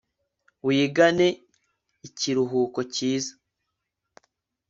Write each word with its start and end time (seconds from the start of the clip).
Wigane 0.65 1.27
ikiruhuko 2.07 2.79
cyiza 2.93 3.33